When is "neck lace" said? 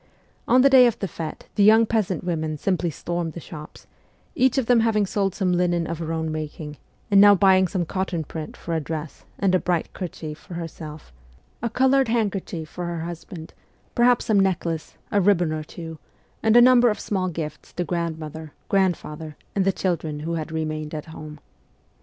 14.39-14.97